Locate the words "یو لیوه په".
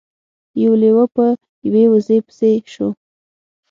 0.63-1.25